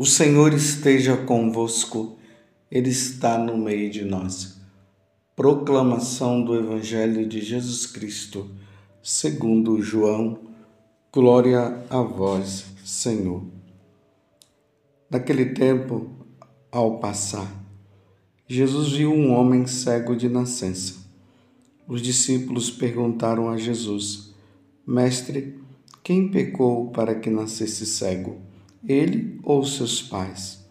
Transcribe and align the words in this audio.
O 0.00 0.06
Senhor 0.06 0.54
esteja 0.54 1.16
convosco, 1.16 2.16
Ele 2.70 2.88
está 2.88 3.36
no 3.36 3.58
meio 3.58 3.90
de 3.90 4.04
nós. 4.04 4.56
Proclamação 5.34 6.40
do 6.40 6.54
Evangelho 6.54 7.26
de 7.26 7.40
Jesus 7.40 7.84
Cristo, 7.84 8.48
segundo 9.02 9.82
João. 9.82 10.38
Glória 11.12 11.84
a 11.90 12.00
vós, 12.00 12.66
Senhor. 12.84 13.42
Naquele 15.10 15.46
tempo, 15.46 16.08
ao 16.70 17.00
passar, 17.00 17.52
Jesus 18.46 18.92
viu 18.92 19.12
um 19.12 19.32
homem 19.32 19.66
cego 19.66 20.14
de 20.14 20.28
nascença. 20.28 20.94
Os 21.88 22.00
discípulos 22.00 22.70
perguntaram 22.70 23.48
a 23.48 23.56
Jesus: 23.56 24.32
Mestre, 24.86 25.58
quem 26.04 26.28
pecou 26.28 26.88
para 26.92 27.16
que 27.16 27.28
nascesse 27.28 27.84
cego? 27.84 28.46
Ele 28.86 29.38
ou 29.42 29.64
seus 29.64 30.02
pais? 30.02 30.64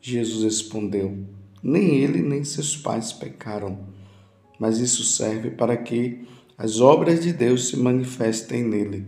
Jesus 0.00 0.44
respondeu: 0.44 1.18
Nem 1.62 1.96
ele 1.96 2.22
nem 2.22 2.44
seus 2.44 2.76
pais 2.76 3.12
pecaram, 3.12 3.78
mas 4.58 4.78
isso 4.78 5.04
serve 5.04 5.50
para 5.50 5.76
que 5.76 6.20
as 6.56 6.80
obras 6.80 7.22
de 7.22 7.32
Deus 7.32 7.68
se 7.68 7.76
manifestem 7.76 8.62
nele. 8.62 9.06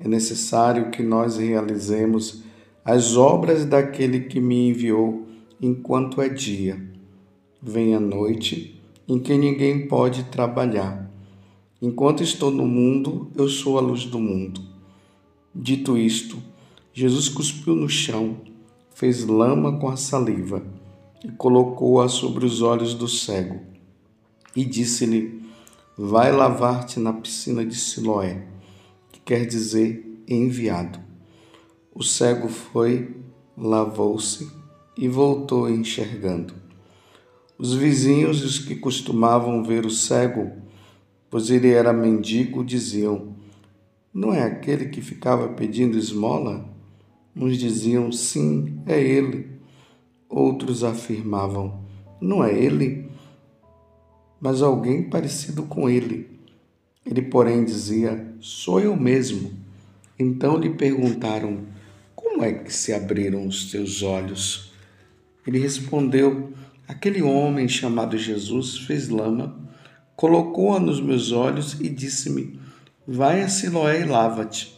É 0.00 0.08
necessário 0.08 0.90
que 0.90 1.02
nós 1.02 1.38
realizemos 1.38 2.42
as 2.84 3.16
obras 3.16 3.64
daquele 3.64 4.20
que 4.20 4.40
me 4.40 4.70
enviou 4.70 5.26
enquanto 5.60 6.22
é 6.22 6.28
dia. 6.28 6.80
Vem 7.60 7.94
a 7.94 8.00
noite 8.00 8.80
em 9.08 9.18
que 9.18 9.36
ninguém 9.36 9.88
pode 9.88 10.24
trabalhar. 10.24 11.10
Enquanto 11.80 12.22
estou 12.22 12.50
no 12.50 12.66
mundo, 12.66 13.30
eu 13.36 13.48
sou 13.48 13.78
a 13.78 13.80
luz 13.80 14.04
do 14.04 14.18
mundo. 14.18 14.60
Dito 15.54 15.96
isto, 15.96 16.38
Jesus 17.00 17.28
cuspiu 17.28 17.76
no 17.76 17.88
chão, 17.88 18.38
fez 18.92 19.24
lama 19.24 19.78
com 19.78 19.88
a 19.88 19.96
saliva 19.96 20.66
e 21.24 21.30
colocou-a 21.30 22.08
sobre 22.08 22.44
os 22.44 22.60
olhos 22.60 22.92
do 22.92 23.06
cego. 23.06 23.60
E 24.56 24.64
disse-lhe: 24.64 25.40
Vai 25.96 26.32
lavar-te 26.32 26.98
na 26.98 27.12
piscina 27.12 27.64
de 27.64 27.76
Siloé, 27.76 28.48
que 29.12 29.20
quer 29.20 29.46
dizer 29.46 30.24
enviado. 30.26 30.98
O 31.94 32.02
cego 32.02 32.48
foi, 32.48 33.14
lavou-se 33.56 34.50
e 34.96 35.06
voltou 35.06 35.70
enxergando. 35.70 36.52
Os 37.56 37.74
vizinhos 37.74 38.40
e 38.40 38.44
os 38.44 38.58
que 38.58 38.74
costumavam 38.74 39.62
ver 39.62 39.86
o 39.86 39.90
cego, 39.90 40.50
pois 41.30 41.48
ele 41.48 41.70
era 41.70 41.92
mendigo, 41.92 42.64
diziam: 42.64 43.36
Não 44.12 44.34
é 44.34 44.42
aquele 44.42 44.86
que 44.86 45.00
ficava 45.00 45.46
pedindo 45.50 45.96
esmola? 45.96 46.76
Uns 47.34 47.56
diziam, 47.56 48.10
sim, 48.10 48.80
é 48.86 49.00
ele. 49.00 49.58
Outros 50.28 50.84
afirmavam, 50.84 51.82
não 52.20 52.44
é 52.44 52.52
ele, 52.52 53.08
mas 54.40 54.60
alguém 54.60 55.08
parecido 55.08 55.62
com 55.62 55.88
ele. 55.88 56.28
Ele, 57.04 57.22
porém, 57.22 57.64
dizia, 57.64 58.34
sou 58.40 58.80
eu 58.80 58.94
mesmo. 58.96 59.52
Então 60.18 60.58
lhe 60.58 60.70
perguntaram, 60.70 61.64
como 62.14 62.44
é 62.44 62.52
que 62.52 62.72
se 62.72 62.92
abriram 62.92 63.46
os 63.46 63.70
teus 63.70 64.02
olhos? 64.02 64.72
Ele 65.46 65.58
respondeu, 65.58 66.52
aquele 66.86 67.22
homem 67.22 67.66
chamado 67.66 68.18
Jesus 68.18 68.78
fez 68.78 69.08
lama, 69.08 69.58
colocou-a 70.14 70.78
nos 70.78 71.00
meus 71.00 71.32
olhos 71.32 71.80
e 71.80 71.88
disse-me, 71.88 72.60
vai 73.06 73.42
a 73.42 73.48
Siloé 73.48 74.02
e 74.02 74.04
lava-te. 74.04 74.76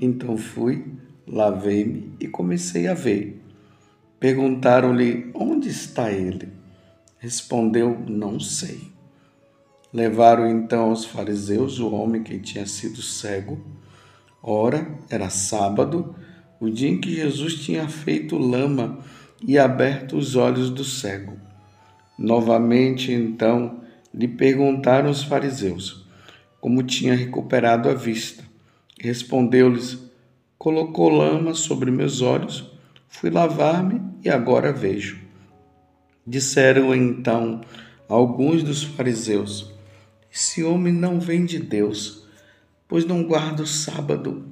Então 0.00 0.36
fui 0.36 0.84
lavei-me 1.28 2.12
e 2.18 2.26
comecei 2.26 2.88
a 2.88 2.94
ver. 2.94 3.40
Perguntaram-lhe: 4.18 5.30
Onde 5.34 5.68
está 5.68 6.10
ele? 6.10 6.48
Respondeu: 7.18 7.98
Não 8.08 8.40
sei. 8.40 8.80
Levaram 9.92 10.48
então 10.48 10.90
aos 10.90 11.04
fariseus 11.04 11.78
o 11.78 11.92
homem 11.94 12.22
que 12.22 12.38
tinha 12.38 12.66
sido 12.66 13.00
cego. 13.02 13.58
Ora, 14.42 14.98
era 15.08 15.30
sábado, 15.30 16.14
o 16.60 16.68
dia 16.68 16.88
em 16.88 17.00
que 17.00 17.14
Jesus 17.14 17.54
tinha 17.54 17.88
feito 17.88 18.36
lama 18.36 18.98
e 19.46 19.58
aberto 19.58 20.16
os 20.16 20.36
olhos 20.36 20.70
do 20.70 20.84
cego. 20.84 21.36
Novamente, 22.18 23.12
então, 23.12 23.80
lhe 24.12 24.28
perguntaram 24.28 25.10
os 25.10 25.22
fariseus 25.22 26.08
como 26.60 26.82
tinha 26.82 27.14
recuperado 27.14 27.88
a 27.88 27.94
vista. 27.94 28.44
Respondeu-lhes: 29.00 29.98
colocou 30.58 31.08
lama 31.08 31.54
sobre 31.54 31.90
meus 31.90 32.20
olhos, 32.20 32.68
fui 33.08 33.30
lavar-me 33.30 34.02
e 34.24 34.28
agora 34.28 34.72
vejo. 34.72 35.20
Disseram 36.26 36.94
então 36.94 37.60
alguns 38.08 38.62
dos 38.62 38.82
fariseus: 38.82 39.72
Esse 40.32 40.64
homem 40.64 40.92
não 40.92 41.20
vem 41.20 41.44
de 41.44 41.58
Deus, 41.58 42.26
pois 42.88 43.04
não 43.04 43.22
guarda 43.22 43.62
o 43.62 43.66
sábado. 43.66 44.46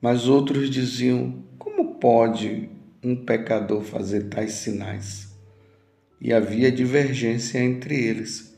Mas 0.00 0.28
outros 0.28 0.70
diziam: 0.70 1.42
Como 1.58 1.96
pode 1.96 2.70
um 3.02 3.16
pecador 3.16 3.82
fazer 3.82 4.28
tais 4.28 4.52
sinais? 4.52 5.28
E 6.20 6.32
havia 6.32 6.70
divergência 6.70 7.58
entre 7.58 7.94
eles. 7.94 8.56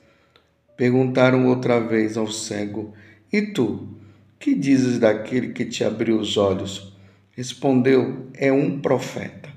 Perguntaram 0.77 1.47
outra 1.47 1.81
vez 1.81 2.17
ao 2.17 2.31
cego: 2.31 2.93
E 3.33 3.41
tu? 3.41 4.02
Que 4.43 4.57
dizes 4.57 4.99
daquele 4.99 5.53
que 5.53 5.65
te 5.65 5.85
abriu 5.85 6.19
os 6.19 6.37
olhos? 6.37 6.93
Respondeu: 7.31 8.27
É 8.35 8.51
um 8.51 8.81
profeta. 8.81 9.49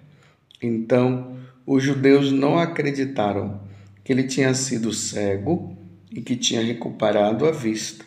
Então 0.62 1.38
os 1.66 1.82
judeus 1.82 2.32
não 2.32 2.60
acreditaram 2.60 3.62
que 4.04 4.14
ele 4.14 4.26
tinha 4.26 4.54
sido 4.54 4.94
cego 4.94 5.76
e 6.12 6.22
que 6.22 6.36
tinha 6.36 6.62
recuperado 6.62 7.48
a 7.48 7.52
vista. 7.52 8.06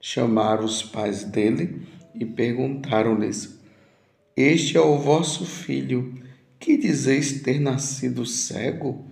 Chamaram 0.00 0.64
os 0.64 0.82
pais 0.82 1.24
dele 1.24 1.82
e 2.14 2.24
perguntaram-lhes: 2.24 3.60
Este 4.34 4.78
é 4.78 4.80
o 4.80 4.96
vosso 4.96 5.44
filho, 5.44 6.14
que 6.58 6.78
dizeis 6.78 7.42
ter 7.42 7.60
nascido 7.60 8.24
cego? 8.24 9.04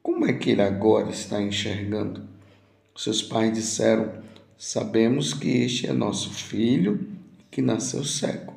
Como 0.00 0.26
é 0.26 0.32
que 0.32 0.50
ele 0.50 0.62
agora 0.62 1.10
está 1.10 1.42
enxergando? 1.42 2.22
Seus 2.96 3.20
pais 3.20 3.52
disseram: 3.52 4.22
Sabemos 4.56 5.34
que 5.34 5.48
este 5.48 5.86
é 5.86 5.92
nosso 5.92 6.30
filho 6.30 7.08
que 7.50 7.60
nasceu 7.60 8.04
cego. 8.04 8.54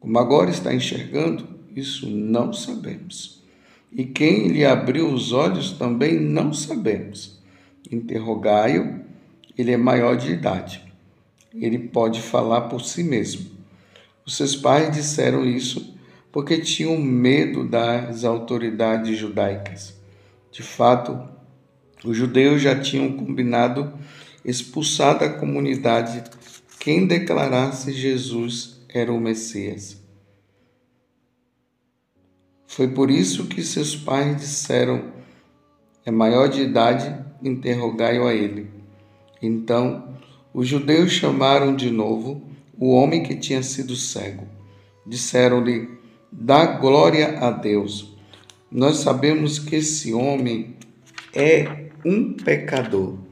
Como 0.00 0.18
agora 0.18 0.50
está 0.50 0.72
enxergando, 0.74 1.48
isso 1.74 2.08
não 2.08 2.52
sabemos. 2.52 3.42
E 3.90 4.04
quem 4.04 4.48
lhe 4.48 4.64
abriu 4.64 5.08
os 5.08 5.32
olhos 5.32 5.72
também 5.72 6.18
não 6.18 6.52
sabemos. 6.52 7.40
Interrogai-o, 7.90 9.00
ele 9.56 9.72
é 9.72 9.76
maior 9.76 10.16
de 10.16 10.32
idade. 10.32 10.82
Ele 11.54 11.78
pode 11.78 12.20
falar 12.20 12.62
por 12.62 12.82
si 12.82 13.04
mesmo. 13.04 13.50
Os 14.26 14.36
seus 14.36 14.56
pais 14.56 14.94
disseram 14.94 15.44
isso 15.44 15.94
porque 16.32 16.58
tinham 16.58 16.98
medo 16.98 17.68
das 17.68 18.24
autoridades 18.24 19.16
judaicas. 19.16 19.94
De 20.50 20.62
fato, 20.62 21.16
os 22.04 22.16
judeus 22.16 22.60
já 22.60 22.78
tinham 22.78 23.12
combinado 23.12 23.92
expulsar 24.44 25.18
da 25.18 25.28
comunidade 25.28 26.22
quem 26.78 27.06
declarasse 27.06 27.92
Jesus 27.92 28.78
era 28.88 29.10
o 29.10 29.18
Messias. 29.18 29.96
Foi 32.66 32.88
por 32.88 33.10
isso 33.10 33.46
que 33.46 33.62
seus 33.62 33.96
pais 33.96 34.36
disseram: 34.36 35.12
É 36.04 36.10
maior 36.10 36.48
de 36.48 36.60
idade, 36.60 37.14
interrogai-o 37.42 38.26
a 38.26 38.34
ele. 38.34 38.68
Então, 39.40 40.14
os 40.52 40.68
judeus 40.68 41.10
chamaram 41.10 41.74
de 41.74 41.90
novo 41.90 42.42
o 42.78 42.90
homem 42.90 43.22
que 43.22 43.36
tinha 43.36 43.62
sido 43.62 43.96
cego. 43.96 44.46
Disseram-lhe: 45.06 45.88
Dá 46.30 46.66
glória 46.66 47.38
a 47.38 47.50
Deus. 47.50 48.14
Nós 48.70 48.98
sabemos 48.98 49.58
que 49.58 49.76
esse 49.76 50.12
homem 50.12 50.76
é 51.32 51.88
um 52.04 52.34
pecador. 52.34 53.23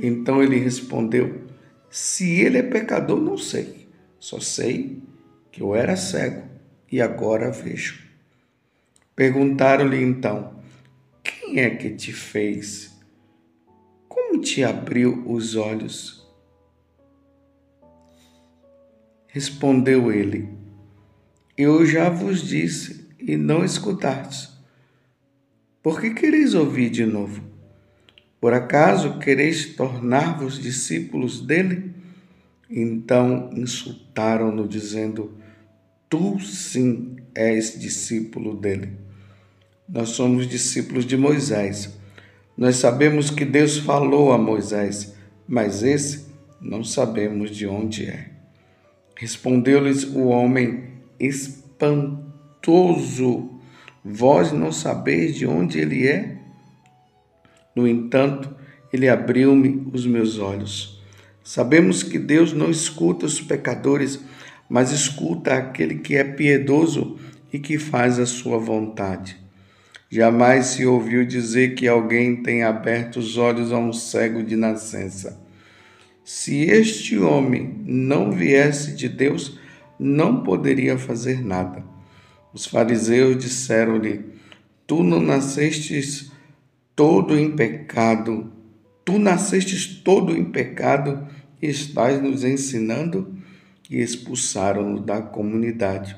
Então 0.00 0.42
ele 0.42 0.58
respondeu: 0.58 1.42
Se 1.90 2.40
ele 2.40 2.58
é 2.58 2.62
pecador, 2.62 3.20
não 3.20 3.36
sei. 3.36 3.88
Só 4.18 4.40
sei 4.40 5.02
que 5.50 5.62
eu 5.62 5.74
era 5.74 5.96
cego 5.96 6.46
e 6.90 7.00
agora 7.00 7.50
vejo. 7.50 8.06
Perguntaram-lhe 9.14 10.02
então: 10.02 10.62
Quem 11.22 11.60
é 11.60 11.70
que 11.70 11.90
te 11.90 12.12
fez? 12.12 12.96
Como 14.08 14.40
te 14.40 14.62
abriu 14.62 15.24
os 15.26 15.56
olhos? 15.56 16.26
Respondeu 19.26 20.12
ele: 20.12 20.48
Eu 21.56 21.84
já 21.84 22.08
vos 22.08 22.42
disse 22.42 23.08
e 23.18 23.36
não 23.36 23.64
escutastes. 23.64 24.56
Por 25.82 26.00
que 26.00 26.10
quereis 26.10 26.54
ouvir 26.54 26.90
de 26.90 27.06
novo? 27.06 27.47
Por 28.40 28.52
acaso 28.54 29.18
quereis 29.18 29.74
tornar-vos 29.74 30.60
discípulos 30.60 31.40
dele? 31.40 31.92
Então 32.70 33.50
insultaram-no, 33.52 34.68
dizendo: 34.68 35.36
Tu 36.08 36.38
sim 36.40 37.16
és 37.34 37.78
discípulo 37.78 38.54
dele. 38.54 38.92
Nós 39.88 40.10
somos 40.10 40.46
discípulos 40.46 41.04
de 41.06 41.16
Moisés. 41.16 41.96
Nós 42.56 42.76
sabemos 42.76 43.30
que 43.30 43.44
Deus 43.44 43.78
falou 43.78 44.32
a 44.32 44.38
Moisés, 44.38 45.14
mas 45.46 45.82
esse 45.82 46.26
não 46.60 46.84
sabemos 46.84 47.56
de 47.56 47.66
onde 47.66 48.06
é. 48.06 48.30
Respondeu-lhes 49.16 50.04
o 50.04 50.26
homem 50.26 50.84
espantoso: 51.18 52.28
Vós 54.04 54.52
não 54.52 54.70
sabeis 54.70 55.34
de 55.34 55.46
onde 55.46 55.80
ele 55.80 56.06
é? 56.06 56.37
No 57.78 57.86
entanto, 57.86 58.52
ele 58.92 59.08
abriu-me 59.08 59.86
os 59.92 60.04
meus 60.04 60.36
olhos. 60.40 61.00
Sabemos 61.44 62.02
que 62.02 62.18
Deus 62.18 62.52
não 62.52 62.72
escuta 62.72 63.24
os 63.24 63.40
pecadores, 63.40 64.18
mas 64.68 64.90
escuta 64.90 65.54
aquele 65.54 65.94
que 65.94 66.16
é 66.16 66.24
piedoso 66.24 67.16
e 67.52 67.58
que 67.60 67.78
faz 67.78 68.18
a 68.18 68.26
sua 68.26 68.58
vontade. 68.58 69.36
Jamais 70.10 70.66
se 70.66 70.84
ouviu 70.84 71.24
dizer 71.24 71.76
que 71.76 71.86
alguém 71.86 72.42
tem 72.42 72.64
aberto 72.64 73.20
os 73.20 73.36
olhos 73.38 73.70
a 73.70 73.78
um 73.78 73.92
cego 73.92 74.42
de 74.42 74.56
nascença. 74.56 75.40
Se 76.24 76.62
este 76.62 77.16
homem 77.16 77.80
não 77.86 78.32
viesse 78.32 78.96
de 78.96 79.08
Deus, 79.08 79.56
não 80.00 80.42
poderia 80.42 80.98
fazer 80.98 81.46
nada. 81.46 81.84
Os 82.52 82.66
fariseus 82.66 83.38
disseram-lhe: 83.38 84.24
Tu 84.84 85.04
não 85.04 85.20
nascestes 85.20 86.32
todo 86.98 87.38
em 87.38 87.54
pecado. 87.54 88.52
Tu 89.04 89.20
nascestes 89.20 89.86
todo 90.02 90.36
em 90.36 90.46
pecado 90.46 91.28
e 91.62 91.68
estás 91.68 92.20
nos 92.20 92.42
ensinando? 92.42 93.38
E 93.88 94.00
expulsaram-no 94.00 94.98
da 94.98 95.22
comunidade. 95.22 96.16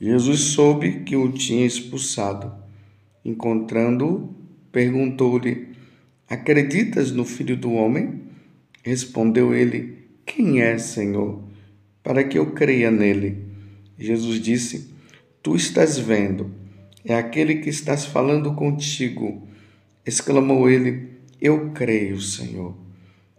Jesus 0.00 0.40
soube 0.40 1.04
que 1.04 1.14
o 1.14 1.30
tinha 1.30 1.64
expulsado. 1.64 2.52
Encontrando-o, 3.24 4.34
perguntou-lhe: 4.72 5.68
Acreditas 6.28 7.12
no 7.12 7.24
Filho 7.24 7.56
do 7.56 7.72
Homem? 7.72 8.22
Respondeu 8.82 9.54
ele: 9.54 10.08
Quem 10.26 10.60
é, 10.60 10.76
Senhor, 10.76 11.40
para 12.02 12.24
que 12.24 12.36
eu 12.36 12.50
creia 12.50 12.90
nele? 12.90 13.46
Jesus 13.96 14.40
disse: 14.40 14.92
Tu 15.40 15.54
estás 15.54 15.96
vendo, 15.96 16.50
é 17.04 17.14
aquele 17.14 17.60
que 17.60 17.70
estás 17.70 18.04
falando 18.04 18.54
contigo. 18.54 19.53
Exclamou 20.06 20.68
ele: 20.68 21.08
Eu 21.40 21.70
creio, 21.70 22.20
Senhor. 22.20 22.76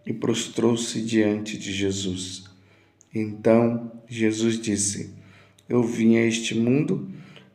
E 0.06 0.14
prostrou-se 0.14 1.02
diante 1.02 1.58
de 1.58 1.72
Jesus. 1.72 2.46
Então 3.14 3.92
Jesus 4.08 4.60
disse: 4.60 5.14
Eu 5.70 5.84
vim 5.84 6.18
a 6.18 6.26
este 6.26 6.56
mundo 6.56 7.10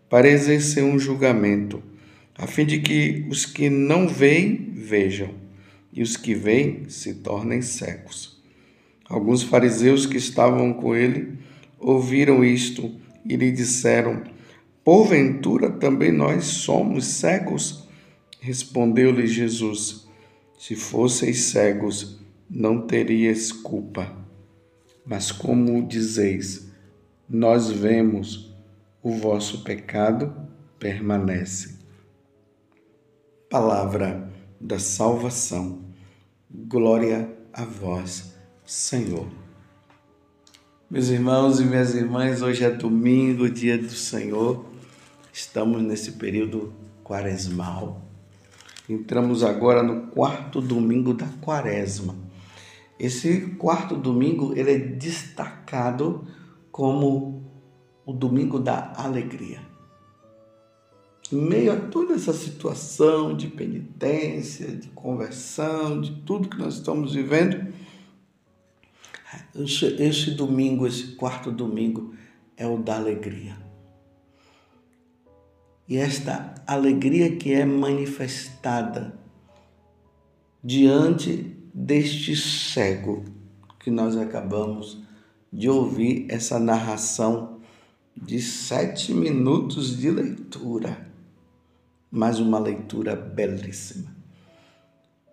para 0.08 0.28
exercer 0.28 0.82
um 0.82 0.98
julgamento, 0.98 1.82
a 2.36 2.46
fim 2.46 2.64
de 2.64 2.80
que 2.80 3.26
os 3.28 3.46
que 3.46 3.70
não 3.70 4.08
veem 4.08 4.72
vejam, 4.74 5.30
e 5.92 6.02
os 6.02 6.16
que 6.16 6.34
veem 6.34 6.88
se 6.88 7.14
tornem 7.14 7.62
cegos. 7.62 8.40
Alguns 9.08 9.42
fariseus 9.42 10.06
que 10.06 10.16
estavam 10.16 10.72
com 10.72 10.94
ele 10.94 11.36
ouviram 11.78 12.44
isto 12.44 12.94
e 13.24 13.36
lhe 13.36 13.50
disseram: 13.50 14.22
Porventura 14.84 15.70
também 15.70 16.12
nós 16.12 16.44
somos 16.44 17.06
cegos? 17.06 17.88
Respondeu-lhe 18.40 19.26
Jesus: 19.26 20.08
Se 20.58 20.74
fosseis 20.74 21.44
cegos, 21.44 22.18
não 22.48 22.86
teríeis 22.86 23.52
culpa. 23.52 24.16
Mas 25.04 25.30
como 25.30 25.86
dizeis, 25.86 26.70
nós 27.28 27.70
vemos, 27.70 28.50
o 29.02 29.12
vosso 29.12 29.62
pecado 29.62 30.34
permanece. 30.78 31.78
Palavra 33.50 34.30
da 34.58 34.78
salvação. 34.78 35.84
Glória 36.50 37.30
a 37.52 37.64
vós, 37.64 38.34
Senhor. 38.64 39.28
Meus 40.90 41.08
irmãos 41.08 41.60
e 41.60 41.64
minhas 41.64 41.94
irmãs, 41.94 42.40
hoje 42.40 42.64
é 42.64 42.70
domingo, 42.70 43.50
dia 43.50 43.76
do 43.76 43.90
Senhor. 43.90 44.64
Estamos 45.30 45.82
nesse 45.82 46.12
período 46.12 46.72
quaresmal 47.04 48.09
Entramos 48.90 49.44
agora 49.44 49.84
no 49.84 50.08
quarto 50.08 50.60
domingo 50.60 51.14
da 51.14 51.28
quaresma. 51.40 52.16
Esse 52.98 53.52
quarto 53.52 53.94
domingo 53.94 54.52
ele 54.56 54.72
é 54.72 54.78
destacado 54.78 56.26
como 56.72 57.48
o 58.04 58.12
domingo 58.12 58.58
da 58.58 58.92
alegria. 58.96 59.60
Em 61.32 61.40
meio 61.40 61.72
a 61.72 61.76
toda 61.76 62.14
essa 62.14 62.32
situação 62.32 63.36
de 63.36 63.46
penitência, 63.46 64.66
de 64.66 64.88
conversão, 64.88 66.00
de 66.00 66.10
tudo 66.22 66.48
que 66.48 66.58
nós 66.58 66.74
estamos 66.74 67.14
vivendo, 67.14 67.72
esse, 69.54 69.86
esse 70.02 70.32
domingo, 70.32 70.84
esse 70.84 71.14
quarto 71.14 71.52
domingo, 71.52 72.12
é 72.56 72.66
o 72.66 72.76
da 72.76 72.96
alegria 72.96 73.69
e 75.90 75.96
esta 75.96 76.54
alegria 76.64 77.34
que 77.34 77.52
é 77.52 77.64
manifestada 77.64 79.12
diante 80.62 81.56
deste 81.74 82.36
cego 82.36 83.24
que 83.80 83.90
nós 83.90 84.16
acabamos 84.16 85.02
de 85.52 85.68
ouvir 85.68 86.26
essa 86.28 86.60
narração 86.60 87.58
de 88.16 88.40
sete 88.40 89.12
minutos 89.12 89.98
de 89.98 90.12
leitura, 90.12 91.10
mas 92.08 92.38
uma 92.38 92.60
leitura 92.60 93.16
belíssima. 93.16 94.14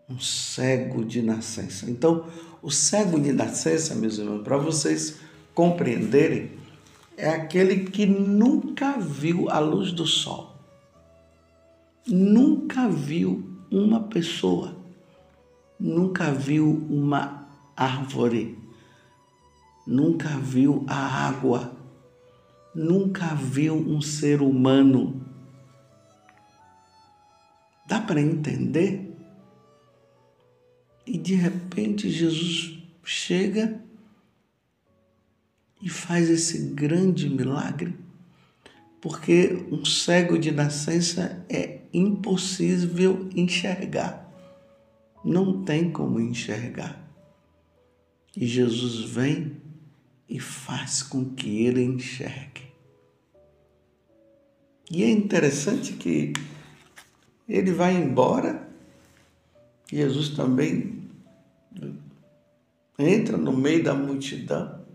Um 0.10 0.20
cego 0.20 1.06
de 1.06 1.22
nascença. 1.22 1.88
Então, 1.88 2.26
o 2.64 2.72
cego 2.72 3.20
de 3.20 3.32
nascença, 3.32 3.94
meus 3.94 4.18
irmãos, 4.18 4.42
para 4.42 4.58
vocês 4.58 5.18
compreenderem, 5.54 6.52
é 7.18 7.30
aquele 7.30 7.86
que 7.86 8.06
nunca 8.06 9.00
viu 9.00 9.50
a 9.50 9.58
luz 9.58 9.92
do 9.92 10.06
sol, 10.06 10.56
nunca 12.08 12.88
viu 12.88 13.58
uma 13.72 14.04
pessoa, 14.04 14.78
nunca 15.80 16.32
viu 16.32 16.86
uma 16.88 17.50
árvore, 17.76 18.56
nunca 19.86 20.30
viu 20.38 20.86
a 20.88 21.28
água, 21.28 21.76
nunca 22.76 23.34
viu 23.34 23.74
um 23.74 24.00
ser 24.00 24.40
humano. 24.40 25.26
Dá 27.88 28.00
para 28.00 28.22
entender? 28.22 29.18
E 31.04 31.18
de 31.18 31.34
repente 31.34 32.10
Jesus 32.10 32.78
chega 33.04 33.87
e 35.82 35.90
faz 35.90 36.30
esse 36.30 36.70
grande 36.70 37.30
milagre, 37.30 37.96
porque 39.02 39.66
um 39.72 39.86
cego 39.86 40.38
de 40.38 40.52
nascença 40.52 41.46
é 41.50 41.82
impossível 41.94 43.30
enxergar. 43.36 44.26
Não 45.24 45.64
tem 45.64 45.92
como 45.92 46.20
enxergar. 46.20 47.06
E 48.36 48.46
Jesus 48.46 49.10
vem 49.10 49.58
e 50.28 50.40
faz 50.40 51.02
com 51.02 51.34
que 51.34 51.66
ele 51.66 51.84
enxergue. 51.84 52.68
E 54.90 55.04
é 55.04 55.10
interessante 55.10 55.94
que 55.94 56.34
ele 57.48 57.72
vai 57.72 57.96
embora, 57.96 58.68
Jesus 59.92 60.30
também 60.30 61.04
entra 62.98 63.38
no 63.38 63.56
meio 63.56 63.84
da 63.84 63.94
multidão 63.94 64.87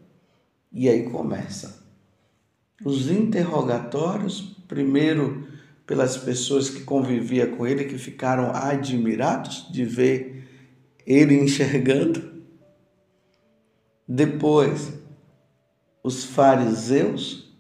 e 0.73 0.89
aí 0.89 1.05
começa 1.11 1.83
os 2.85 3.11
interrogatórios, 3.11 4.41
primeiro 4.67 5.47
pelas 5.87 6.17
pessoas 6.17 6.71
que 6.71 6.83
conviviam 6.83 7.57
com 7.57 7.67
ele, 7.67 7.85
que 7.85 7.99
ficaram 7.99 8.51
admirados 8.55 9.69
de 9.71 9.85
ver 9.85 10.49
ele 11.07 11.35
enxergando. 11.35 12.43
Depois, 14.09 14.93
os 16.03 16.25
fariseus, 16.25 17.55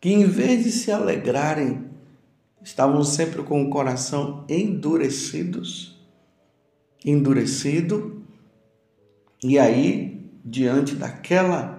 que 0.00 0.10
em 0.10 0.24
vez 0.24 0.64
de 0.64 0.72
se 0.72 0.90
alegrarem, 0.90 1.86
estavam 2.62 3.04
sempre 3.04 3.42
com 3.42 3.62
o 3.62 3.70
coração 3.70 4.44
endurecidos, 4.48 6.00
endurecido, 7.04 8.22
e 9.42 9.58
aí, 9.58 10.32
diante 10.44 10.96
daquela 10.96 11.77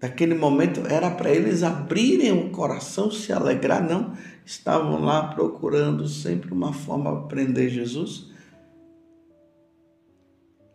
Naquele 0.00 0.34
momento 0.34 0.86
era 0.86 1.10
para 1.10 1.30
eles 1.30 1.62
abrirem 1.62 2.32
o 2.32 2.50
coração, 2.50 3.10
se 3.10 3.32
alegrar, 3.32 3.82
não. 3.82 4.12
Estavam 4.46 5.04
lá 5.04 5.28
procurando 5.28 6.06
sempre 6.08 6.52
uma 6.52 6.72
forma 6.72 7.20
de 7.20 7.28
prender 7.28 7.68
Jesus. 7.68 8.30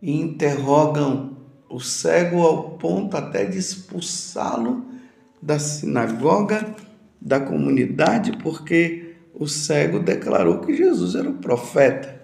E 0.01 0.11
interrogam 0.11 1.37
o 1.69 1.79
cego 1.79 2.41
ao 2.41 2.71
ponto 2.71 3.15
até 3.15 3.45
de 3.45 3.57
expulsá-lo 3.57 4.85
da 5.41 5.57
sinagoga, 5.57 6.75
da 7.19 7.39
comunidade, 7.39 8.37
porque 8.43 9.15
o 9.33 9.47
cego 9.47 9.99
declarou 9.99 10.59
que 10.59 10.75
Jesus 10.75 11.15
era 11.15 11.29
o 11.29 11.37
profeta. 11.37 12.21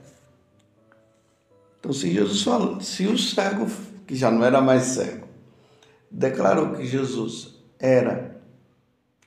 Então, 1.80 1.94
se 1.94 2.12
Jesus 2.12 2.44
falou, 2.44 2.82
se 2.82 3.08
o 3.08 3.18
cego, 3.18 3.66
que 4.06 4.14
já 4.16 4.30
não 4.30 4.44
era 4.44 4.62
mais 4.62 4.84
cego, 4.84 5.29
declarou 6.12 6.76
que 6.76 6.86
Jesus 6.86 7.56
era 7.80 8.40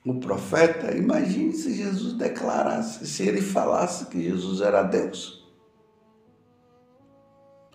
o 0.05 0.15
profeta, 0.15 0.95
imagine 0.95 1.53
se 1.53 1.73
Jesus 1.73 2.13
declarasse, 2.13 3.07
se 3.07 3.23
ele 3.23 3.41
falasse 3.41 4.05
que 4.07 4.21
Jesus 4.21 4.59
era 4.59 4.83
Deus. 4.83 5.43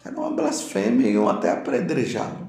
Era 0.05 0.17
uma 0.17 0.31
blasfêmia 0.31 1.09
e 1.09 1.15
iam 1.15 1.29
até 1.29 1.51
apredrejá-lo. 1.51 2.49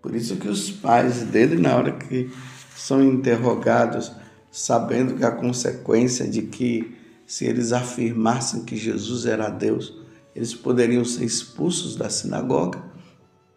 Por 0.00 0.16
isso 0.16 0.36
que 0.36 0.48
os 0.48 0.70
pais 0.70 1.22
dele, 1.22 1.56
na 1.56 1.76
hora 1.76 1.92
que 1.92 2.30
são 2.76 3.02
interrogados, 3.02 4.12
sabendo 4.50 5.14
que 5.14 5.24
a 5.24 5.30
consequência 5.30 6.28
de 6.28 6.42
que 6.42 6.96
se 7.24 7.46
eles 7.46 7.72
afirmassem 7.72 8.64
que 8.64 8.76
Jesus 8.76 9.24
era 9.24 9.48
Deus, 9.48 9.96
eles 10.34 10.54
poderiam 10.54 11.04
ser 11.04 11.24
expulsos 11.24 11.94
da 11.94 12.10
sinagoga, 12.10 12.82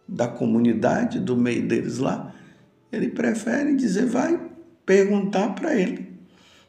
da 0.08 0.28
comunidade, 0.28 1.20
do 1.20 1.36
meio 1.36 1.66
deles 1.66 1.98
lá. 1.98 2.34
Ele 2.92 3.08
prefere 3.08 3.74
dizer, 3.74 4.06
vai 4.06 4.40
perguntar 4.84 5.54
para 5.54 5.74
ele. 5.74 6.16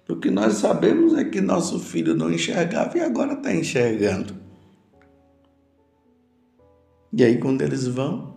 O 0.09 0.15
que 0.15 0.31
nós 0.31 0.55
sabemos 0.55 1.17
é 1.17 1.25
que 1.25 1.41
nosso 1.41 1.79
filho 1.79 2.15
não 2.15 2.31
enxergava 2.31 2.97
e 2.97 3.01
agora 3.01 3.33
está 3.33 3.53
enxergando. 3.53 4.33
E 7.11 7.23
aí, 7.23 7.37
quando 7.37 7.61
eles 7.61 7.87
vão, 7.87 8.35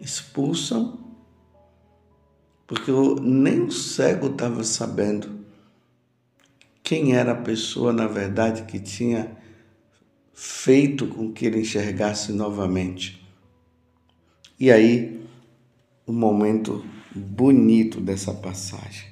expulsam, 0.00 0.98
porque 2.66 2.90
nem 3.22 3.62
o 3.62 3.70
cego 3.70 4.28
estava 4.28 4.62
sabendo 4.64 5.40
quem 6.82 7.14
era 7.14 7.32
a 7.32 7.36
pessoa, 7.36 7.92
na 7.92 8.06
verdade, 8.06 8.62
que 8.62 8.80
tinha 8.80 9.36
feito 10.32 11.06
com 11.06 11.32
que 11.32 11.46
ele 11.46 11.60
enxergasse 11.60 12.32
novamente. 12.32 13.19
E 14.60 14.70
aí, 14.70 15.26
o 16.06 16.12
momento 16.12 16.84
bonito 17.16 17.98
dessa 17.98 18.34
passagem. 18.34 19.08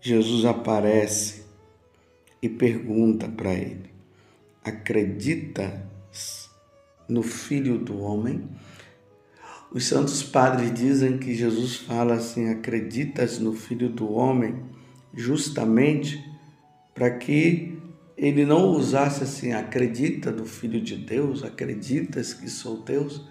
Jesus 0.00 0.44
aparece 0.44 1.42
e 2.40 2.48
pergunta 2.48 3.26
para 3.28 3.52
ele: 3.52 3.90
Acreditas 4.62 6.48
no 7.08 7.20
Filho 7.24 7.78
do 7.78 7.98
Homem? 7.98 8.48
Os 9.72 9.86
santos 9.86 10.22
padres 10.22 10.72
dizem 10.72 11.18
que 11.18 11.34
Jesus 11.34 11.74
fala 11.74 12.14
assim: 12.14 12.48
Acreditas 12.48 13.40
no 13.40 13.54
Filho 13.54 13.88
do 13.88 14.12
Homem? 14.12 14.62
Justamente 15.12 16.24
para 16.94 17.10
que 17.10 17.76
ele 18.16 18.46
não 18.46 18.70
usasse 18.70 19.24
assim, 19.24 19.52
acredita 19.52 20.30
no 20.30 20.46
Filho 20.46 20.80
de 20.80 20.96
Deus, 20.96 21.44
acreditas 21.44 22.32
que 22.32 22.48
sou 22.48 22.78
Deus, 22.82 23.22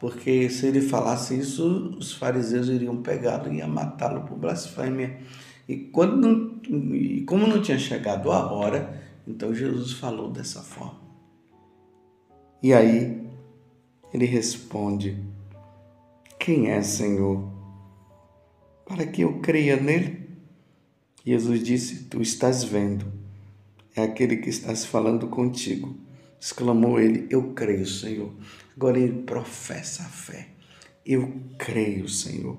porque 0.00 0.50
se 0.50 0.66
ele 0.66 0.80
falasse 0.80 1.38
isso, 1.38 1.94
os 1.96 2.12
fariseus 2.14 2.68
iriam 2.68 3.02
pegá-lo 3.02 3.52
e 3.52 3.58
ia 3.58 3.68
matá-lo 3.68 4.22
por 4.22 4.36
blasfêmia. 4.36 5.20
E, 5.68 5.76
quando 5.76 6.16
não, 6.16 6.60
e 6.94 7.22
como 7.22 7.46
não 7.46 7.62
tinha 7.62 7.78
chegado 7.78 8.32
a 8.32 8.52
hora, 8.52 9.00
então 9.28 9.54
Jesus 9.54 9.92
falou 9.92 10.30
dessa 10.30 10.60
forma. 10.60 10.98
E 12.62 12.72
aí 12.72 13.28
ele 14.12 14.24
responde: 14.24 15.22
Quem 16.38 16.70
é, 16.70 16.82
Senhor? 16.82 17.48
Para 18.86 19.06
que 19.06 19.22
eu 19.22 19.38
creia 19.40 19.76
nele? 19.76 20.28
Jesus 21.24 21.62
disse: 21.62 22.04
Tu 22.04 22.20
estás 22.20 22.64
vendo 22.64 23.19
é 23.94 24.02
aquele 24.02 24.36
que 24.36 24.48
está 24.48 24.74
se 24.74 24.86
falando 24.86 25.28
contigo. 25.28 25.96
Exclamou 26.40 27.00
ele: 27.00 27.26
Eu 27.30 27.52
creio, 27.52 27.86
Senhor. 27.86 28.32
Agora 28.76 28.98
ele 28.98 29.22
professa 29.22 30.02
a 30.02 30.08
fé. 30.08 30.48
Eu 31.04 31.40
creio, 31.58 32.08
Senhor. 32.08 32.58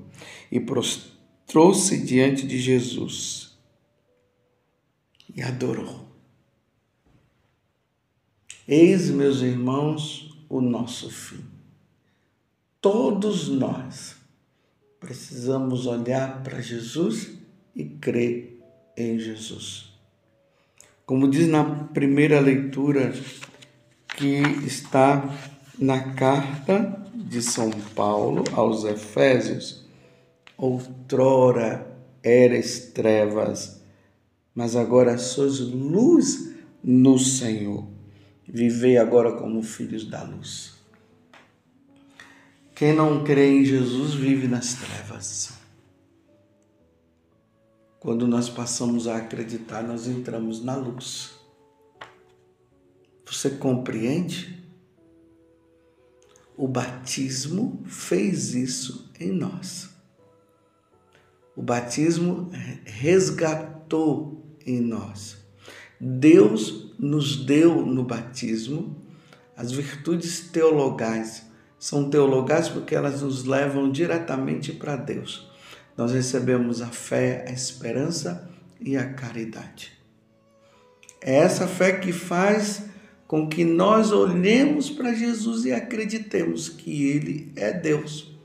E 0.51 0.59
prostrou-se 0.59 1.97
diante 2.03 2.45
de 2.45 2.59
Jesus 2.59 3.57
e 5.35 5.41
adorou. 5.41 6.07
Eis, 8.67 9.09
meus 9.09 9.41
irmãos, 9.41 10.45
o 10.49 10.61
nosso 10.61 11.09
fim. 11.09 11.43
Todos 12.79 13.47
nós 13.47 14.15
precisamos 14.99 15.85
olhar 15.85 16.43
para 16.43 16.61
Jesus 16.61 17.31
e 17.75 17.85
crer 17.85 18.59
em 18.97 19.17
Jesus. 19.17 19.90
Como 21.11 21.27
diz 21.27 21.45
na 21.45 21.65
primeira 21.65 22.39
leitura 22.39 23.13
que 24.15 24.37
está 24.65 25.29
na 25.77 26.13
carta 26.13 27.05
de 27.13 27.41
São 27.41 27.69
Paulo 27.69 28.45
aos 28.53 28.85
Efésios, 28.85 29.85
outrora 30.57 31.85
eres 32.23 32.93
trevas, 32.93 33.83
mas 34.55 34.77
agora 34.77 35.17
sois 35.17 35.59
luz 35.59 36.53
no 36.81 37.19
Senhor. 37.19 37.85
Vivei 38.47 38.97
agora 38.97 39.33
como 39.33 39.61
filhos 39.61 40.09
da 40.09 40.23
luz. 40.23 40.75
Quem 42.73 42.95
não 42.95 43.21
crê 43.25 43.49
em 43.49 43.65
Jesus 43.65 44.13
vive 44.13 44.47
nas 44.47 44.75
trevas. 44.75 45.60
Quando 48.01 48.27
nós 48.27 48.49
passamos 48.49 49.07
a 49.07 49.17
acreditar, 49.17 49.83
nós 49.83 50.07
entramos 50.07 50.63
na 50.63 50.75
luz. 50.75 51.33
Você 53.23 53.51
compreende? 53.51 54.59
O 56.57 56.67
batismo 56.67 57.83
fez 57.85 58.55
isso 58.55 59.07
em 59.19 59.31
nós. 59.31 59.91
O 61.55 61.61
batismo 61.61 62.49
resgatou 62.85 64.47
em 64.65 64.81
nós. 64.81 65.37
Deus 65.99 66.95
nos 66.97 67.45
deu 67.45 67.85
no 67.85 68.03
batismo 68.03 68.99
as 69.55 69.71
virtudes 69.71 70.49
teologais. 70.49 71.45
São 71.77 72.09
teologais 72.09 72.67
porque 72.67 72.95
elas 72.95 73.21
nos 73.21 73.43
levam 73.43 73.91
diretamente 73.91 74.71
para 74.71 74.95
Deus 74.95 75.50
nós 75.97 76.11
recebemos 76.11 76.81
a 76.81 76.87
fé, 76.87 77.45
a 77.47 77.51
esperança 77.51 78.49
e 78.79 78.97
a 78.97 79.13
caridade. 79.13 79.91
É 81.21 81.35
essa 81.35 81.67
fé 81.67 81.93
que 81.93 82.11
faz 82.11 82.83
com 83.27 83.47
que 83.47 83.63
nós 83.63 84.11
olhemos 84.11 84.89
para 84.89 85.13
Jesus 85.13 85.63
e 85.65 85.71
acreditemos 85.71 86.67
que 86.67 87.09
Ele 87.09 87.51
é 87.55 87.71
Deus, 87.71 88.35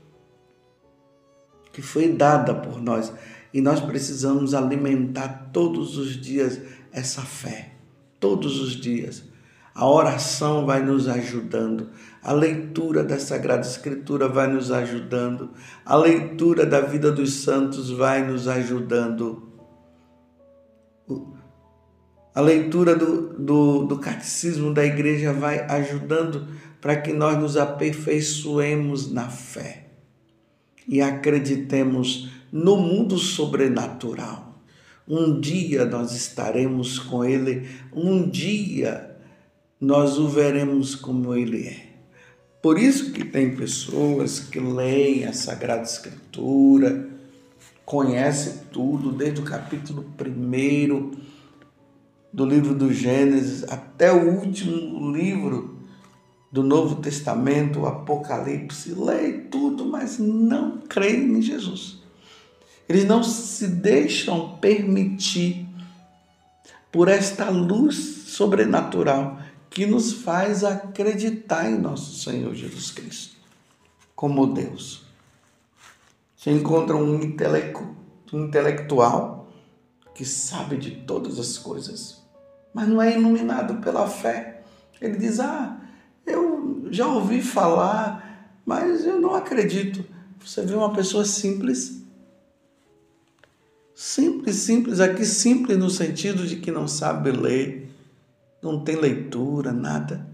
que 1.73 1.81
foi 1.81 2.13
dada 2.13 2.53
por 2.53 2.81
nós. 2.81 3.11
E 3.53 3.59
nós 3.59 3.79
precisamos 3.79 4.53
alimentar 4.53 5.49
todos 5.51 5.97
os 5.97 6.19
dias 6.21 6.61
essa 6.91 7.21
fé, 7.21 7.71
todos 8.19 8.59
os 8.59 8.79
dias. 8.79 9.23
A 9.77 9.87
oração 9.87 10.65
vai 10.65 10.81
nos 10.81 11.07
ajudando, 11.07 11.91
a 12.23 12.33
leitura 12.33 13.03
da 13.03 13.19
Sagrada 13.19 13.61
Escritura 13.61 14.27
vai 14.27 14.51
nos 14.51 14.71
ajudando, 14.71 15.51
a 15.85 15.95
leitura 15.95 16.65
da 16.65 16.81
vida 16.81 17.11
dos 17.11 17.43
santos 17.43 17.91
vai 17.91 18.25
nos 18.25 18.47
ajudando. 18.47 19.51
A 22.33 22.41
leitura 22.41 22.95
do, 22.95 23.37
do, 23.37 23.83
do 23.83 23.99
catecismo 23.99 24.73
da 24.73 24.83
igreja 24.83 25.31
vai 25.31 25.59
ajudando 25.69 26.47
para 26.81 26.95
que 26.99 27.13
nós 27.13 27.37
nos 27.37 27.55
aperfeiçoemos 27.55 29.11
na 29.11 29.29
fé 29.29 29.89
e 30.87 31.03
acreditemos 31.03 32.31
no 32.51 32.77
mundo 32.77 33.19
sobrenatural. 33.19 34.59
Um 35.07 35.39
dia 35.39 35.85
nós 35.85 36.13
estaremos 36.13 36.97
com 36.97 37.23
Ele, 37.23 37.69
um 37.93 38.27
dia 38.27 39.06
nós 39.79 40.17
o 40.17 40.27
veremos 40.27 40.95
como 40.95 41.35
ele 41.35 41.67
é. 41.67 41.87
Por 42.61 42.79
isso 42.79 43.11
que 43.11 43.23
tem 43.23 43.55
pessoas 43.55 44.39
que 44.39 44.59
leem 44.59 45.25
a 45.25 45.33
Sagrada 45.33 45.83
Escritura, 45.83 47.07
conhecem 47.85 48.53
tudo, 48.71 49.11
desde 49.11 49.39
o 49.39 49.43
capítulo 49.43 50.03
1 50.19 51.11
do 52.33 52.45
livro 52.45 52.73
do 52.73 52.91
Gênesis 52.91 53.63
até 53.69 54.11
o 54.11 54.39
último 54.39 55.11
livro 55.11 55.77
do 56.51 56.63
Novo 56.63 56.95
Testamento, 56.95 57.81
o 57.81 57.85
Apocalipse, 57.85 58.93
leem 58.93 59.41
tudo, 59.43 59.85
mas 59.85 60.17
não 60.17 60.79
creem 60.79 61.37
em 61.37 61.41
Jesus. 61.41 61.99
Eles 62.89 63.05
não 63.05 63.23
se 63.23 63.67
deixam 63.67 64.57
permitir 64.57 65.67
por 66.91 67.07
esta 67.07 67.49
luz 67.49 67.95
sobrenatural 68.27 69.39
que 69.77 69.85
nos 69.85 70.11
faz 70.11 70.63
acreditar 70.63 71.69
em 71.69 71.77
nosso 71.77 72.23
Senhor 72.23 72.51
Jesus 72.55 72.89
Cristo 72.89 73.35
como 74.15 74.47
Deus. 74.47 75.05
Você 76.35 76.49
encontra 76.49 76.95
um, 76.95 77.21
intelectual 78.33 79.51
que 80.15 80.25
sabe 80.25 80.77
de 80.77 80.89
todas 81.05 81.37
as 81.37 81.59
coisas, 81.59 82.23
mas 82.73 82.87
não 82.87 82.99
é 82.99 83.15
iluminado 83.15 83.75
pela 83.75 84.07
fé. 84.07 84.63
Ele 84.99 85.15
diz: 85.15 85.39
Ah, 85.39 85.79
eu 86.25 86.87
já 86.89 87.05
ouvi 87.05 87.43
falar, 87.43 88.57
mas 88.65 89.05
eu 89.05 89.21
não 89.21 89.35
acredito. 89.35 90.03
Você 90.43 90.63
vê 90.63 90.73
uma 90.73 90.91
pessoa 90.91 91.23
simples, 91.23 92.01
simples, 93.93 94.55
simples, 94.55 94.99
aqui 94.99 95.23
simples 95.23 95.77
no 95.77 95.91
sentido 95.91 96.47
de 96.47 96.55
que 96.55 96.71
não 96.71 96.87
sabe 96.87 97.29
ler, 97.29 97.86
não 98.71 98.83
tem 98.83 98.95
leitura, 98.95 99.71
nada. 99.71 100.27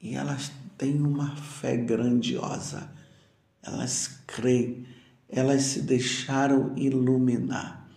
E 0.00 0.14
elas 0.14 0.50
têm 0.76 1.00
uma 1.00 1.36
fé 1.36 1.76
grandiosa 1.76 2.90
elas 3.62 4.20
creem, 4.26 4.84
elas 5.28 5.62
se 5.62 5.82
deixaram 5.82 6.76
iluminar 6.76 7.88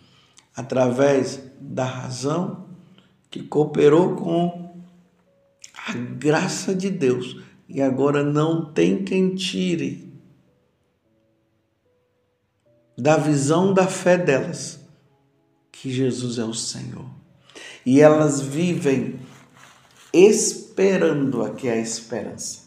através 0.54 1.42
da 1.60 1.84
razão 1.84 2.68
que 3.30 3.42
cooperou 3.42 4.14
com 4.14 4.80
a 5.88 5.92
graça 5.92 6.74
de 6.74 6.88
Deus 6.88 7.36
e 7.68 7.82
agora 7.82 8.22
não 8.22 8.72
tem 8.72 9.04
quem 9.04 9.34
tire 9.34 10.06
da 12.96 13.16
visão 13.16 13.74
da 13.74 13.86
fé 13.86 14.16
delas 14.16 14.80
que 15.70 15.90
Jesus 15.90 16.38
é 16.38 16.44
o 16.44 16.54
Senhor. 16.54 17.15
E 17.86 18.00
elas 18.00 18.42
vivem 18.42 19.20
esperando 20.12 21.44
aqui 21.44 21.68
a 21.68 21.76
esperança. 21.76 22.66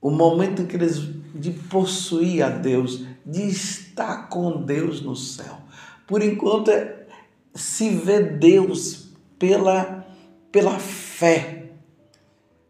O 0.00 0.08
momento 0.08 0.62
em 0.62 0.66
que 0.66 0.76
eles 0.76 0.98
de 1.34 1.50
possuir 1.50 2.42
a 2.42 2.48
Deus, 2.48 3.04
de 3.24 3.42
estar 3.42 4.28
com 4.28 4.62
Deus 4.62 5.02
no 5.02 5.16
céu. 5.16 5.58
Por 6.06 6.22
enquanto 6.22 6.70
é 6.70 7.06
se 7.54 7.90
vê 7.90 8.22
Deus 8.22 9.08
pela, 9.38 10.06
pela 10.52 10.78
fé, 10.78 11.70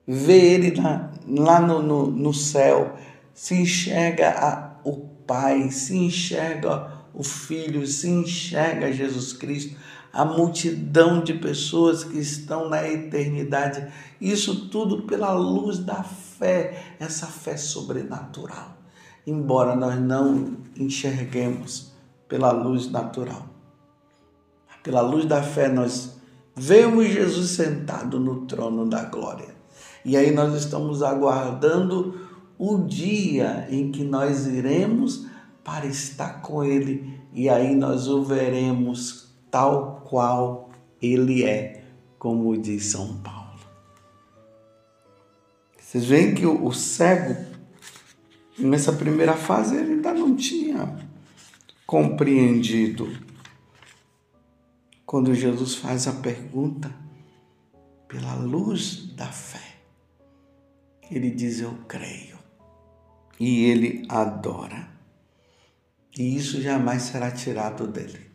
vê 0.06 0.54
Ele 0.54 0.80
na, 0.80 1.10
lá 1.26 1.60
no, 1.60 1.82
no, 1.82 2.06
no 2.06 2.32
céu, 2.32 2.96
se 3.34 3.54
enxerga 3.54 4.30
a, 4.30 4.80
o 4.84 4.96
Pai, 5.26 5.70
se 5.70 5.96
enxerga 5.96 6.92
o 7.12 7.24
Filho, 7.24 7.86
se 7.86 8.08
enxerga 8.08 8.92
Jesus 8.92 9.32
Cristo 9.32 9.76
a 10.16 10.24
multidão 10.24 11.22
de 11.22 11.34
pessoas 11.34 12.02
que 12.02 12.18
estão 12.18 12.70
na 12.70 12.88
eternidade. 12.88 13.86
Isso 14.18 14.70
tudo 14.70 15.02
pela 15.02 15.30
luz 15.34 15.78
da 15.78 16.02
fé, 16.02 16.96
essa 16.98 17.26
fé 17.26 17.58
sobrenatural. 17.58 18.78
Embora 19.26 19.76
nós 19.76 20.00
não 20.00 20.56
enxerguemos 20.74 21.92
pela 22.26 22.50
luz 22.50 22.90
natural. 22.90 23.46
Pela 24.82 25.02
luz 25.02 25.26
da 25.26 25.42
fé, 25.42 25.68
nós 25.68 26.16
vemos 26.54 27.08
Jesus 27.08 27.50
sentado 27.50 28.18
no 28.18 28.46
trono 28.46 28.88
da 28.88 29.04
glória. 29.04 29.54
E 30.02 30.16
aí 30.16 30.30
nós 30.30 30.54
estamos 30.54 31.02
aguardando 31.02 32.26
o 32.56 32.78
dia 32.78 33.68
em 33.70 33.92
que 33.92 34.02
nós 34.02 34.46
iremos 34.46 35.26
para 35.62 35.84
estar 35.84 36.40
com 36.40 36.64
Ele. 36.64 37.20
E 37.34 37.50
aí 37.50 37.74
nós 37.74 38.08
o 38.08 38.22
veremos 38.22 39.25
tal 39.50 40.02
qual 40.08 40.70
ele 41.00 41.44
é, 41.44 41.84
como 42.18 42.56
diz 42.56 42.86
São 42.86 43.16
Paulo. 43.18 43.46
Vocês 45.78 46.04
veem 46.04 46.34
que 46.34 46.44
o, 46.44 46.72
cego, 46.72 47.36
nessa 48.58 48.92
primeira 48.92 49.34
fase, 49.34 49.76
ele 49.76 49.92
ainda 49.92 50.12
não 50.12 50.34
tinha 50.34 50.98
compreendido. 51.86 53.08
Quando 55.06 55.34
Jesus 55.34 55.76
faz 55.76 56.08
a 56.08 56.12
pergunta, 56.12 56.92
pela 58.08 58.34
luz 58.34 59.14
da 59.14 59.26
fé, 59.26 59.76
ele 61.10 61.30
diz: 61.30 61.60
Eu 61.60 61.72
creio. 61.86 62.36
E 63.38 63.64
ele 63.64 64.04
adora. 64.08 64.88
E 66.18 66.36
isso 66.36 66.60
jamais 66.60 67.02
será 67.02 67.30
tirado 67.30 67.86
dele. 67.86 68.25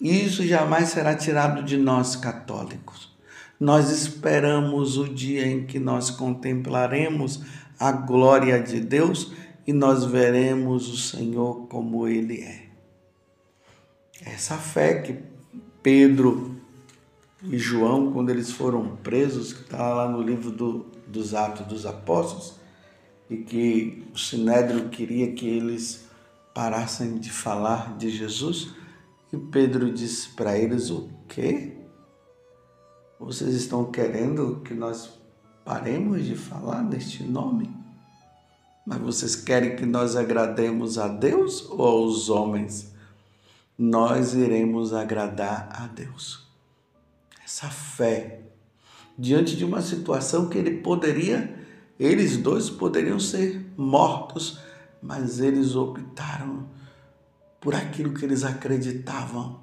Isso 0.00 0.46
jamais 0.46 0.88
será 0.88 1.14
tirado 1.14 1.62
de 1.62 1.76
nós 1.76 2.16
católicos. 2.16 3.14
Nós 3.58 3.90
esperamos 3.90 4.98
o 4.98 5.08
dia 5.08 5.46
em 5.46 5.64
que 5.64 5.78
nós 5.78 6.10
contemplaremos 6.10 7.42
a 7.78 7.92
glória 7.92 8.60
de 8.60 8.80
Deus 8.80 9.32
e 9.66 9.72
nós 9.72 10.04
veremos 10.04 10.88
o 10.88 10.96
Senhor 10.96 11.66
como 11.68 12.06
Ele 12.06 12.42
é. 12.42 12.64
Essa 14.24 14.56
fé 14.56 15.00
que 15.00 15.18
Pedro 15.82 16.56
e 17.42 17.58
João, 17.58 18.10
quando 18.12 18.30
eles 18.30 18.50
foram 18.50 18.96
presos, 18.96 19.52
que 19.52 19.62
está 19.62 19.92
lá 19.92 20.08
no 20.08 20.22
livro 20.22 20.50
do, 20.50 20.86
dos 21.06 21.34
Atos 21.34 21.66
dos 21.66 21.84
Apóstolos, 21.84 22.54
e 23.28 23.36
que 23.36 24.02
o 24.14 24.18
Sinédrio 24.18 24.88
queria 24.88 25.32
que 25.32 25.46
eles 25.46 26.06
parassem 26.54 27.18
de 27.18 27.30
falar 27.30 27.96
de 27.96 28.08
Jesus, 28.08 28.74
e 29.34 29.38
Pedro 29.50 29.92
disse 29.92 30.28
para 30.30 30.56
eles: 30.56 30.90
O 30.90 31.10
quê? 31.28 31.76
Vocês 33.18 33.54
estão 33.54 33.90
querendo 33.90 34.60
que 34.64 34.74
nós 34.74 35.18
paremos 35.64 36.24
de 36.24 36.36
falar 36.36 36.82
neste 36.82 37.22
nome? 37.24 37.74
Mas 38.86 38.98
vocês 38.98 39.34
querem 39.34 39.76
que 39.76 39.86
nós 39.86 40.14
agrademos 40.14 40.98
a 40.98 41.08
Deus 41.08 41.68
ou 41.70 41.82
aos 41.82 42.28
homens? 42.28 42.92
Nós 43.76 44.34
iremos 44.34 44.92
agradar 44.92 45.68
a 45.72 45.86
Deus. 45.86 46.46
Essa 47.44 47.68
fé, 47.68 48.42
diante 49.18 49.56
de 49.56 49.64
uma 49.64 49.80
situação 49.80 50.48
que 50.48 50.58
ele 50.58 50.78
poderia, 50.78 51.58
eles 51.98 52.36
dois 52.36 52.70
poderiam 52.70 53.18
ser 53.18 53.72
mortos, 53.76 54.60
mas 55.02 55.40
eles 55.40 55.74
optaram 55.74 56.68
por 57.64 57.74
aquilo 57.74 58.12
que 58.12 58.26
eles 58.26 58.44
acreditavam. 58.44 59.60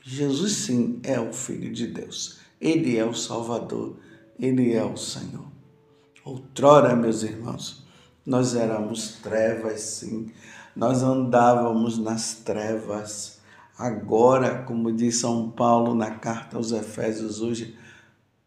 Jesus, 0.00 0.52
sim, 0.52 1.00
é 1.02 1.18
o 1.18 1.32
Filho 1.32 1.72
de 1.72 1.88
Deus. 1.88 2.38
Ele 2.60 2.96
é 2.96 3.04
o 3.04 3.12
Salvador. 3.12 3.96
Ele 4.38 4.72
é 4.72 4.84
o 4.84 4.96
Senhor. 4.96 5.46
Outrora, 6.24 6.94
meus 6.94 7.24
irmãos, 7.24 7.84
nós 8.24 8.54
éramos 8.54 9.16
trevas, 9.20 9.80
sim. 9.80 10.30
Nós 10.74 11.02
andávamos 11.02 11.98
nas 11.98 12.34
trevas. 12.34 13.40
Agora, 13.76 14.62
como 14.62 14.92
diz 14.92 15.16
São 15.16 15.50
Paulo 15.50 15.96
na 15.96 16.12
carta 16.12 16.56
aos 16.56 16.70
Efésios 16.70 17.40
hoje, 17.40 17.76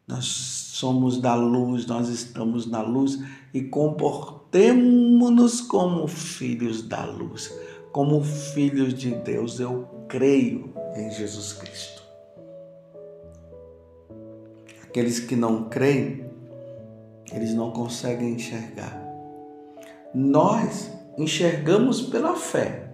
nós 0.07 0.25
somos 0.25 1.19
da 1.19 1.35
luz, 1.35 1.85
nós 1.85 2.07
estamos 2.07 2.65
na 2.65 2.81
luz 2.81 3.19
e 3.53 3.61
comportemos-nos 3.61 5.59
como 5.59 6.07
filhos 6.07 6.81
da 6.81 7.03
luz 7.03 7.51
como 7.95 8.21
filhos 8.21 8.93
de 8.93 9.11
Deus, 9.11 9.57
eu 9.57 9.87
creio 10.09 10.73
em 10.97 11.09
Jesus 11.11 11.53
Cristo. 11.53 12.03
Aqueles 14.83 15.21
que 15.21 15.33
não 15.33 15.69
creem, 15.69 16.29
eles 17.31 17.53
não 17.53 17.71
conseguem 17.71 18.33
enxergar. 18.33 19.01
Nós 20.13 20.91
enxergamos 21.17 22.01
pela 22.01 22.35
fé. 22.35 22.91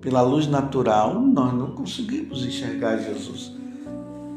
Pela 0.00 0.22
luz 0.22 0.46
natural, 0.46 1.20
nós 1.20 1.52
não 1.52 1.74
conseguimos 1.74 2.42
enxergar 2.46 2.96
Jesus. 2.96 3.52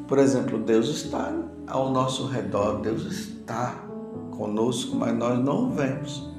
Por 0.09 0.17
exemplo, 0.17 0.59
Deus 0.59 0.89
está 0.89 1.33
ao 1.67 1.89
nosso 1.89 2.27
redor, 2.27 2.81
Deus 2.81 3.05
está 3.05 3.75
conosco, 4.31 4.93
mas 4.97 5.17
nós 5.17 5.39
não 5.39 5.71
vemos. 5.71 6.32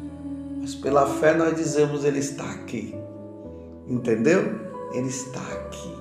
Mas 0.65 0.75
pela 0.75 1.07
fé 1.07 1.35
nós 1.35 1.55
dizemos: 1.57 2.05
Ele 2.05 2.21
está 2.21 2.51
aqui. 2.53 2.95
Entendeu? 3.87 4.59
Ele 4.95 5.09
está 5.09 5.39
aqui. 5.41 5.95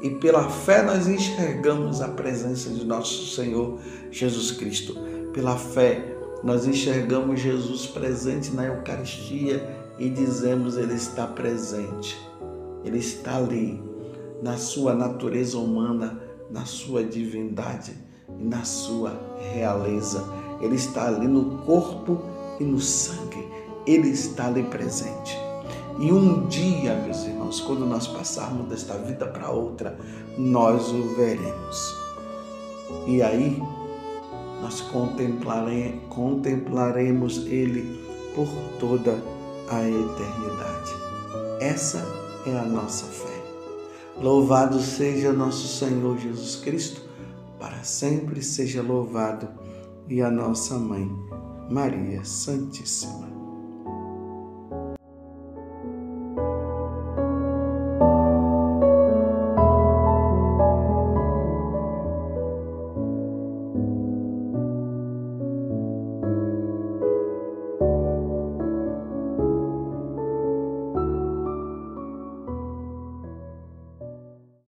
E 0.00 0.10
pela 0.10 0.48
fé 0.48 0.84
nós 0.84 1.08
enxergamos 1.08 2.00
a 2.00 2.06
presença 2.06 2.70
de 2.70 2.84
nosso 2.84 3.34
Senhor 3.34 3.80
Jesus 4.12 4.52
Cristo. 4.52 4.94
Pela 5.32 5.56
fé 5.56 6.16
nós 6.44 6.64
enxergamos 6.64 7.40
Jesus 7.40 7.86
presente 7.86 8.54
na 8.54 8.66
Eucaristia 8.66 9.68
e 9.98 10.08
dizemos: 10.08 10.76
Ele 10.76 10.94
está 10.94 11.26
presente. 11.26 12.16
Ele 12.84 12.98
está 12.98 13.36
ali, 13.36 13.82
na 14.40 14.56
sua 14.56 14.94
natureza 14.94 15.58
humana, 15.58 16.22
na 16.48 16.64
sua 16.64 17.02
divindade 17.02 17.98
e 18.38 18.44
na 18.44 18.62
sua 18.62 19.20
realeza. 19.52 20.24
Ele 20.60 20.76
está 20.76 21.08
ali 21.08 21.26
no 21.26 21.58
corpo 21.64 22.22
e 22.60 22.64
no 22.64 22.80
sangue 22.80 23.58
ele 23.88 24.10
está 24.10 24.46
ali 24.46 24.62
presente. 24.64 25.38
E 25.98 26.12
um 26.12 26.46
dia, 26.46 26.94
meus 26.94 27.24
irmãos, 27.24 27.60
quando 27.60 27.84
nós 27.86 28.06
passarmos 28.06 28.68
desta 28.68 28.94
vida 28.98 29.26
para 29.26 29.50
outra, 29.50 29.98
nós 30.36 30.88
o 30.90 31.14
veremos. 31.16 31.96
E 33.06 33.22
aí 33.22 33.60
nós 34.62 34.80
contemplare, 34.80 36.00
contemplaremos 36.08 37.38
Ele 37.46 37.98
por 38.34 38.46
toda 38.78 39.20
a 39.70 39.82
eternidade. 39.82 40.92
Essa 41.60 42.06
é 42.46 42.56
a 42.56 42.64
nossa 42.64 43.06
fé. 43.06 43.42
Louvado 44.20 44.80
seja 44.80 45.32
nosso 45.32 45.66
Senhor 45.66 46.18
Jesus 46.18 46.56
Cristo, 46.56 47.02
para 47.58 47.82
sempre 47.82 48.42
seja 48.42 48.82
louvado, 48.82 49.48
e 50.08 50.22
a 50.22 50.30
nossa 50.30 50.78
mãe, 50.78 51.10
Maria 51.70 52.24
Santíssima. 52.24 53.37